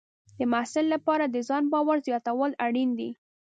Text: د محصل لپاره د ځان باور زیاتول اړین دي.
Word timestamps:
د 0.37 0.41
محصل 0.51 0.85
لپاره 0.93 1.25
د 1.27 1.37
ځان 1.47 1.63
باور 1.73 1.97
زیاتول 2.07 2.51
اړین 2.65 2.89
دي. 2.99 3.09